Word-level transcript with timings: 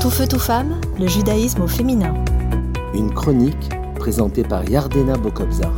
Tout 0.00 0.08
feu, 0.08 0.26
tout 0.26 0.38
femme, 0.38 0.80
le 0.98 1.06
judaïsme 1.06 1.60
au 1.60 1.66
féminin. 1.66 2.14
Une 2.94 3.12
chronique 3.12 3.68
présentée 3.96 4.44
par 4.44 4.66
Yardena 4.66 5.18
Bokobzar. 5.18 5.74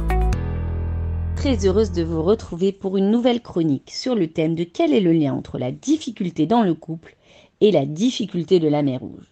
Très 1.34 1.66
heureuse 1.66 1.90
de 1.90 2.04
vous 2.04 2.22
retrouver 2.22 2.70
pour 2.70 2.96
une 2.96 3.10
nouvelle 3.10 3.42
chronique 3.42 3.90
sur 3.90 4.14
le 4.14 4.28
thème 4.28 4.54
de 4.54 4.62
quel 4.62 4.92
est 4.92 5.00
le 5.00 5.12
lien 5.12 5.34
entre 5.34 5.58
la 5.58 5.72
difficulté 5.72 6.46
dans 6.46 6.62
le 6.62 6.74
couple 6.74 7.16
et 7.60 7.72
la 7.72 7.84
difficulté 7.84 8.60
de 8.60 8.68
la 8.68 8.82
mer 8.82 9.00
Rouge. 9.00 9.26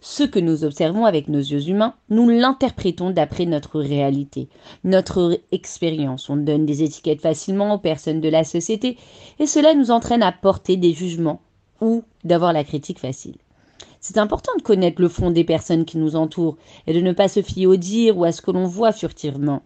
Ce 0.00 0.22
que 0.22 0.38
nous 0.38 0.62
observons 0.62 1.06
avec 1.06 1.26
nos 1.26 1.40
yeux 1.40 1.68
humains, 1.68 1.94
nous 2.08 2.28
l'interprétons 2.28 3.10
d'après 3.10 3.46
notre 3.46 3.80
réalité, 3.80 4.48
notre 4.84 5.40
expérience. 5.50 6.30
On 6.30 6.36
donne 6.36 6.66
des 6.66 6.84
étiquettes 6.84 7.20
facilement 7.20 7.74
aux 7.74 7.78
personnes 7.78 8.20
de 8.20 8.28
la 8.28 8.44
société 8.44 8.96
et 9.40 9.48
cela 9.48 9.74
nous 9.74 9.90
entraîne 9.90 10.22
à 10.22 10.30
porter 10.30 10.76
des 10.76 10.92
jugements 10.92 11.40
ou 11.80 12.04
d'avoir 12.22 12.52
la 12.52 12.62
critique 12.62 13.00
facile. 13.00 13.34
C'est 14.00 14.16
important 14.16 14.52
de 14.56 14.62
connaître 14.62 15.00
le 15.00 15.08
fond 15.08 15.30
des 15.30 15.44
personnes 15.44 15.84
qui 15.84 15.98
nous 15.98 16.16
entourent 16.16 16.56
et 16.86 16.94
de 16.94 17.00
ne 17.00 17.12
pas 17.12 17.28
se 17.28 17.42
fier 17.42 17.66
au 17.66 17.76
dire 17.76 18.16
ou 18.16 18.24
à 18.24 18.32
ce 18.32 18.40
que 18.40 18.50
l'on 18.50 18.66
voit 18.66 18.92
furtivement. 18.92 19.62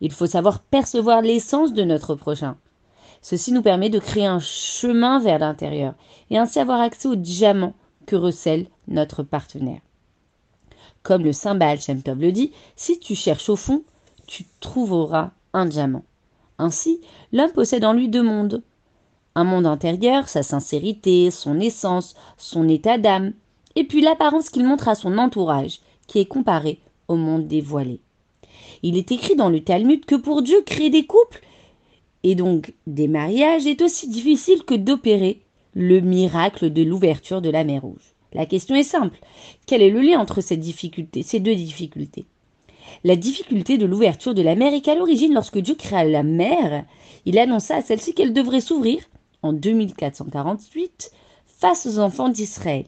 Il 0.00 0.12
faut 0.12 0.26
savoir 0.26 0.60
percevoir 0.60 1.22
l'essence 1.22 1.72
de 1.72 1.82
notre 1.82 2.14
prochain. 2.14 2.56
Ceci 3.20 3.50
nous 3.50 3.62
permet 3.62 3.90
de 3.90 3.98
créer 3.98 4.26
un 4.26 4.38
chemin 4.38 5.18
vers 5.18 5.40
l'intérieur 5.40 5.94
et 6.30 6.38
ainsi 6.38 6.60
avoir 6.60 6.80
accès 6.80 7.08
au 7.08 7.16
diamant 7.16 7.74
que 8.06 8.14
recèle 8.14 8.68
notre 8.86 9.24
partenaire. 9.24 9.80
Comme 11.02 11.24
le 11.24 11.32
Saint 11.32 11.56
Baal 11.56 11.78
le 11.88 12.30
dit, 12.30 12.52
si 12.76 13.00
tu 13.00 13.16
cherches 13.16 13.48
au 13.48 13.56
fond, 13.56 13.82
tu 14.28 14.44
trouveras 14.60 15.32
un 15.52 15.66
diamant. 15.66 16.04
Ainsi, 16.58 17.00
l'homme 17.32 17.52
possède 17.52 17.84
en 17.84 17.92
lui 17.92 18.08
deux 18.08 18.22
mondes. 18.22 18.62
Un 19.34 19.44
monde 19.44 19.66
intérieur, 19.66 20.28
sa 20.28 20.42
sincérité, 20.42 21.30
son 21.30 21.60
essence, 21.60 22.14
son 22.36 22.68
état 22.68 22.98
d'âme, 22.98 23.32
et 23.78 23.84
puis 23.84 24.00
l'apparence 24.00 24.50
qu'il 24.50 24.64
montre 24.64 24.88
à 24.88 24.96
son 24.96 25.18
entourage, 25.18 25.78
qui 26.08 26.18
est 26.18 26.26
comparé 26.26 26.80
au 27.06 27.14
monde 27.14 27.46
dévoilé. 27.46 28.00
Il 28.82 28.96
est 28.96 29.12
écrit 29.12 29.36
dans 29.36 29.50
le 29.50 29.62
Talmud 29.62 30.04
que 30.04 30.16
pour 30.16 30.42
Dieu, 30.42 30.62
créer 30.66 30.90
des 30.90 31.06
couples 31.06 31.44
et 32.24 32.34
donc 32.34 32.74
des 32.88 33.06
mariages 33.06 33.68
est 33.68 33.80
aussi 33.80 34.08
difficile 34.08 34.64
que 34.64 34.74
d'opérer 34.74 35.42
le 35.74 36.00
miracle 36.00 36.72
de 36.72 36.82
l'ouverture 36.82 37.40
de 37.40 37.50
la 37.50 37.62
mer 37.62 37.82
Rouge. 37.82 38.16
La 38.32 38.46
question 38.46 38.74
est 38.74 38.82
simple. 38.82 39.20
Quel 39.66 39.80
est 39.80 39.90
le 39.90 40.00
lien 40.00 40.18
entre 40.18 40.40
ces 40.40 40.60
ces 41.22 41.38
deux 41.38 41.54
difficultés? 41.54 42.26
La 43.04 43.14
difficulté 43.14 43.78
de 43.78 43.86
l'ouverture 43.86 44.34
de 44.34 44.42
la 44.42 44.56
mer 44.56 44.74
est 44.74 44.80
qu'à 44.80 44.96
l'origine, 44.96 45.34
lorsque 45.34 45.58
Dieu 45.58 45.76
créa 45.76 46.02
la 46.02 46.24
mer, 46.24 46.84
il 47.26 47.38
annonça 47.38 47.76
à 47.76 47.82
celle-ci 47.82 48.12
qu'elle 48.12 48.32
devrait 48.32 48.60
s'ouvrir 48.60 49.04
en 49.42 49.52
2448 49.52 51.12
face 51.46 51.86
aux 51.86 52.00
enfants 52.00 52.28
d'Israël. 52.28 52.86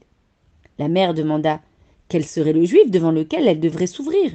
La 0.80 0.88
mère 0.88 1.12
demanda 1.12 1.60
quel 2.08 2.24
serait 2.24 2.54
le 2.54 2.64
juif 2.64 2.90
devant 2.90 3.10
lequel 3.10 3.46
elle 3.46 3.60
devrait 3.60 3.86
s'ouvrir? 3.86 4.32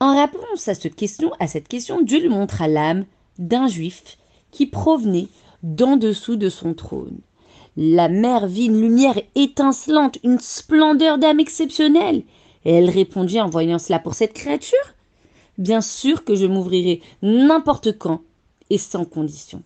En 0.00 0.20
réponse 0.20 0.66
à 0.66 0.74
cette 0.74 0.96
question, 0.96 2.02
Dieu 2.02 2.18
lui 2.18 2.28
montra 2.28 2.66
l'âme 2.66 3.04
d'un 3.38 3.68
juif 3.68 4.18
qui 4.50 4.66
provenait 4.66 5.28
d'en 5.62 5.96
dessous 5.96 6.34
de 6.34 6.48
son 6.48 6.74
trône. 6.74 7.20
La 7.76 8.08
mère 8.08 8.48
vit 8.48 8.66
une 8.66 8.80
lumière 8.80 9.20
étincelante, 9.36 10.18
une 10.24 10.40
splendeur 10.40 11.16
d'âme 11.16 11.38
exceptionnelle. 11.38 12.24
Et 12.64 12.72
elle 12.72 12.90
répondit 12.90 13.40
en 13.40 13.48
voyant 13.48 13.78
cela 13.78 14.00
pour 14.00 14.14
cette 14.14 14.32
créature 14.32 14.94
Bien 15.58 15.80
sûr 15.80 16.24
que 16.24 16.34
je 16.34 16.46
m'ouvrirai 16.46 17.02
n'importe 17.22 17.96
quand 17.98 18.22
et 18.68 18.78
sans 18.78 19.04
condition. 19.04 19.62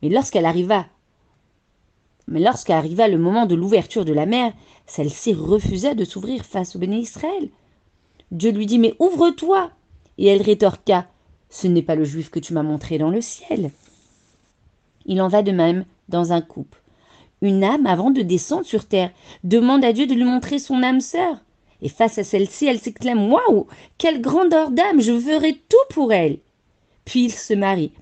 Mais 0.00 0.08
lorsqu'elle 0.08 0.46
arriva 0.46 0.86
mais 2.26 2.40
lorsqu'arriva 2.40 3.08
le 3.08 3.18
moment 3.18 3.46
de 3.46 3.54
l'ouverture 3.54 4.04
de 4.04 4.12
la 4.12 4.26
mer, 4.26 4.52
celle-ci 4.86 5.34
refusa 5.34 5.94
de 5.94 6.04
s'ouvrir 6.04 6.44
face 6.44 6.74
au 6.74 6.78
béné 6.78 6.98
Israël. 6.98 7.50
Dieu 8.30 8.50
lui 8.50 8.66
dit 8.66 8.78
Mais 8.78 8.94
ouvre-toi 8.98 9.70
Et 10.18 10.26
elle 10.26 10.42
rétorqua 10.42 11.06
Ce 11.50 11.66
n'est 11.66 11.82
pas 11.82 11.96
le 11.96 12.04
juif 12.04 12.30
que 12.30 12.40
tu 12.40 12.54
m'as 12.54 12.62
montré 12.62 12.98
dans 12.98 13.10
le 13.10 13.20
ciel. 13.20 13.70
Il 15.06 15.20
en 15.20 15.28
va 15.28 15.42
de 15.42 15.52
même 15.52 15.84
dans 16.08 16.32
un 16.32 16.40
couple. 16.40 16.80
Une 17.42 17.62
âme, 17.62 17.86
avant 17.86 18.10
de 18.10 18.22
descendre 18.22 18.64
sur 18.64 18.86
terre, 18.86 19.10
demande 19.42 19.84
à 19.84 19.92
Dieu 19.92 20.06
de 20.06 20.14
lui 20.14 20.24
montrer 20.24 20.58
son 20.58 20.82
âme 20.82 21.00
sœur. 21.00 21.36
Et 21.82 21.90
face 21.90 22.16
à 22.16 22.24
celle-ci, 22.24 22.66
elle 22.66 22.78
s'exclame 22.78 23.30
Waouh 23.30 23.66
Quelle 23.98 24.22
grandeur 24.22 24.70
d'âme 24.70 25.02
Je 25.02 25.18
ferai 25.18 25.60
tout 25.68 25.76
pour 25.90 26.12
elle 26.14 26.38
Puis 27.04 27.26
ils 27.26 27.32
se 27.32 27.52
marient. 27.52 27.92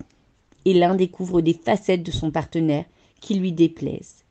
Et 0.63 0.73
l'un 0.73 0.95
découvre 0.95 1.41
des 1.41 1.53
facettes 1.53 2.03
de 2.03 2.11
son 2.11 2.31
partenaire 2.31 2.85
qui 3.23 3.35
lui 3.35 3.53
déplaisent. 3.53 4.25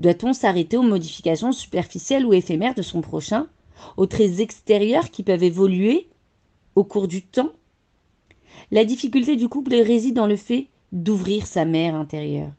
Doit-on 0.00 0.32
s'arrêter 0.32 0.76
aux 0.76 0.82
modifications 0.82 1.52
superficielles 1.52 2.26
ou 2.26 2.34
éphémères 2.34 2.74
de 2.74 2.82
son 2.82 3.00
prochain, 3.00 3.46
aux 3.96 4.06
traits 4.06 4.40
extérieurs 4.40 5.10
qui 5.10 5.22
peuvent 5.22 5.44
évoluer 5.44 6.08
au 6.74 6.82
cours 6.82 7.06
du 7.08 7.22
temps? 7.22 7.52
La 8.72 8.84
difficulté 8.84 9.36
du 9.36 9.48
couple 9.48 9.76
réside 9.76 10.16
dans 10.16 10.26
le 10.26 10.36
fait 10.36 10.66
d'ouvrir 10.90 11.46
sa 11.46 11.64
mère 11.64 11.94
intérieure. 11.94 12.50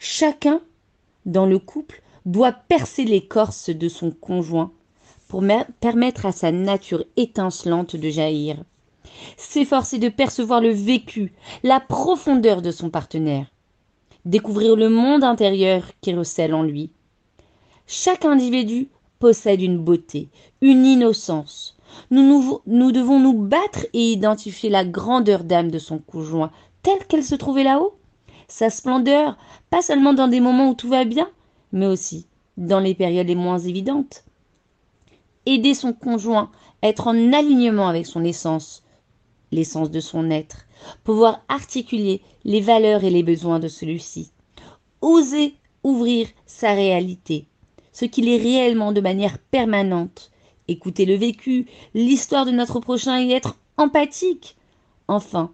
Chacun 0.00 0.60
dans 1.26 1.46
le 1.46 1.60
couple 1.60 2.02
doit 2.26 2.52
percer 2.52 3.04
l'écorce 3.04 3.70
de 3.70 3.88
son 3.88 4.10
conjoint 4.10 4.72
pour 5.28 5.44
permettre 5.80 6.26
à 6.26 6.32
sa 6.32 6.50
nature 6.50 7.04
étincelante 7.16 7.94
de 7.94 8.10
jaillir. 8.10 8.56
S'efforcer 9.36 9.98
de 9.98 10.08
percevoir 10.08 10.60
le 10.60 10.70
vécu, 10.70 11.32
la 11.62 11.78
profondeur 11.80 12.62
de 12.62 12.72
son 12.72 12.90
partenaire 12.90 13.46
découvrir 14.28 14.76
le 14.76 14.90
monde 14.90 15.24
intérieur 15.24 15.84
qui 16.02 16.12
recèle 16.14 16.52
en 16.52 16.62
lui. 16.62 16.90
Chaque 17.86 18.26
individu 18.26 18.88
possède 19.18 19.62
une 19.62 19.78
beauté, 19.78 20.28
une 20.60 20.84
innocence. 20.84 21.78
Nous, 22.10 22.60
devons 22.92 23.20
nous 23.20 23.32
battre 23.32 23.86
et 23.94 24.12
identifier 24.12 24.68
la 24.68 24.84
grandeur 24.84 25.44
d'âme 25.44 25.70
de 25.70 25.78
son 25.78 25.98
conjoint, 25.98 26.50
telle 26.82 27.06
qu'elle 27.06 27.24
se 27.24 27.36
trouvait 27.36 27.64
là-haut. 27.64 27.94
Sa 28.48 28.68
splendeur, 28.68 29.38
pas 29.70 29.80
seulement 29.80 30.12
dans 30.12 30.28
des 30.28 30.40
moments 30.40 30.68
où 30.68 30.74
tout 30.74 30.90
va 30.90 31.06
bien, 31.06 31.30
mais 31.72 31.86
aussi 31.86 32.26
dans 32.58 32.80
les 32.80 32.94
périodes 32.94 33.28
les 33.28 33.34
moins 33.34 33.58
évidentes. 33.58 34.24
Aider 35.46 35.72
son 35.72 35.94
conjoint, 35.94 36.50
être 36.82 37.06
en 37.06 37.32
alignement 37.32 37.88
avec 37.88 38.04
son 38.04 38.22
essence, 38.24 38.82
l'essence 39.52 39.90
de 39.90 40.00
son 40.00 40.30
être, 40.30 40.66
pouvoir 41.04 41.42
articuler 41.48 42.22
les 42.44 42.60
valeurs 42.60 43.04
et 43.04 43.10
les 43.10 43.22
besoins 43.22 43.58
de 43.58 43.68
celui-ci, 43.68 44.30
oser 45.00 45.54
ouvrir 45.82 46.28
sa 46.46 46.72
réalité, 46.72 47.46
ce 47.92 48.04
qu'il 48.04 48.28
est 48.28 48.36
réellement 48.36 48.92
de 48.92 49.00
manière 49.00 49.38
permanente, 49.38 50.30
écouter 50.66 51.06
le 51.06 51.14
vécu, 51.14 51.66
l'histoire 51.94 52.46
de 52.46 52.50
notre 52.50 52.80
prochain 52.80 53.20
et 53.20 53.30
être 53.30 53.56
empathique. 53.76 54.56
Enfin, 55.08 55.52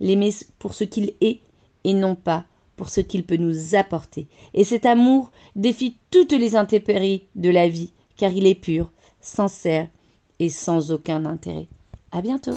l'aimer 0.00 0.32
pour 0.58 0.74
ce 0.74 0.84
qu'il 0.84 1.14
est 1.20 1.40
et 1.84 1.94
non 1.94 2.14
pas 2.14 2.44
pour 2.76 2.88
ce 2.90 3.00
qu'il 3.00 3.24
peut 3.24 3.36
nous 3.36 3.74
apporter. 3.74 4.28
Et 4.54 4.64
cet 4.64 4.86
amour 4.86 5.30
défie 5.54 5.96
toutes 6.10 6.32
les 6.32 6.56
intempéries 6.56 7.24
de 7.34 7.48
la 7.48 7.68
vie, 7.68 7.92
car 8.16 8.32
il 8.32 8.46
est 8.46 8.54
pur, 8.54 8.90
sincère 9.20 9.88
et 10.38 10.50
sans 10.50 10.92
aucun 10.92 11.24
intérêt. 11.24 11.68
À 12.12 12.20
bientôt. 12.20 12.56